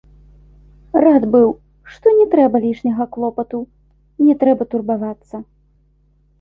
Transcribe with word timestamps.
Рад 1.03 1.27
быў, 1.35 1.49
што 1.93 2.07
не 2.19 2.25
трэба 2.33 2.63
лішняга 2.65 3.03
клопату, 3.13 3.63
не 4.25 4.39
трэба 4.43 4.63
турбавацца. 4.75 5.47